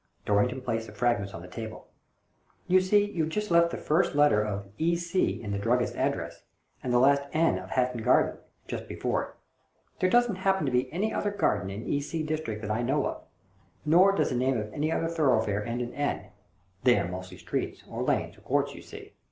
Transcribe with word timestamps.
Dorrington 0.25 0.61
placed 0.63 0.87
the 0.87 0.93
fragments 0.93 1.31
on 1.31 1.43
the 1.43 1.47
table. 1.47 1.89
"You 2.65 2.81
see 2.81 3.05
you've 3.11 3.29
just 3.29 3.51
left 3.51 3.69
the 3.69 3.77
first 3.77 4.15
letter 4.15 4.43
of 4.43 4.65
*E.C.' 4.79 5.39
in 5.43 5.51
the 5.51 5.59
druggist's 5.59 5.95
address, 5.95 6.41
and 6.81 6.91
the 6.91 6.97
last 6.97 7.21
* 7.25 7.33
N' 7.33 7.59
of 7.59 7.69
Hatton 7.69 8.01
Garden, 8.01 8.39
just 8.67 8.87
before 8.87 9.23
it. 9.23 9.31
There 9.99 10.09
doesn't 10.09 10.37
happen 10.37 10.65
to 10.65 10.71
be 10.71 10.91
any 10.91 11.13
other 11.13 11.29
Garden 11.29 11.69
in 11.69 11.83
E.G. 11.85 12.23
district 12.23 12.63
that 12.63 12.71
I 12.71 12.81
know 12.81 13.05
of, 13.05 13.21
nor 13.85 14.11
does 14.11 14.29
the 14.31 14.35
name 14.35 14.57
of 14.57 14.73
any 14.73 14.91
other 14.91 15.07
thoroughfare 15.07 15.63
end 15.63 15.83
in 15.83 15.93
N— 15.93 16.31
they 16.83 16.97
are 16.97 17.07
mostly 17.07 17.37
streets, 17.37 17.83
or 17.87 18.01
lanes, 18.01 18.35
or 18.35 18.41
courts, 18.41 18.73
you 18.73 18.81
see. 18.81 19.13